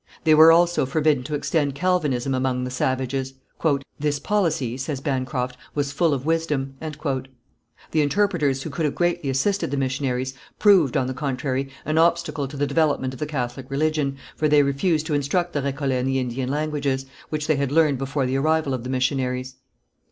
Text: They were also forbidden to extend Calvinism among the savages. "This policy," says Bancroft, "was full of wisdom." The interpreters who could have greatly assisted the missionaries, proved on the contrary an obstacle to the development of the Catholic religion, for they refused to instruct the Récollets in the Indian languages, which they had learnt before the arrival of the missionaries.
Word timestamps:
They 0.23 0.33
were 0.33 0.51
also 0.51 0.87
forbidden 0.87 1.23
to 1.25 1.35
extend 1.35 1.75
Calvinism 1.75 2.33
among 2.33 2.63
the 2.63 2.71
savages. 2.71 3.35
"This 3.99 4.17
policy," 4.17 4.75
says 4.77 4.99
Bancroft, 4.99 5.57
"was 5.75 5.91
full 5.91 6.15
of 6.15 6.25
wisdom." 6.25 6.73
The 6.81 8.01
interpreters 8.01 8.63
who 8.63 8.71
could 8.71 8.85
have 8.85 8.95
greatly 8.95 9.29
assisted 9.29 9.69
the 9.69 9.77
missionaries, 9.77 10.33
proved 10.57 10.97
on 10.97 11.05
the 11.05 11.13
contrary 11.13 11.69
an 11.85 11.99
obstacle 11.99 12.47
to 12.47 12.57
the 12.57 12.65
development 12.65 13.13
of 13.13 13.19
the 13.19 13.27
Catholic 13.27 13.69
religion, 13.69 14.17
for 14.35 14.47
they 14.47 14.63
refused 14.63 15.05
to 15.05 15.13
instruct 15.13 15.53
the 15.53 15.61
Récollets 15.61 15.99
in 15.99 16.05
the 16.07 16.17
Indian 16.19 16.49
languages, 16.49 17.05
which 17.29 17.45
they 17.45 17.57
had 17.57 17.71
learnt 17.71 17.99
before 17.99 18.25
the 18.25 18.37
arrival 18.37 18.73
of 18.73 18.83
the 18.83 18.89
missionaries. 18.89 19.57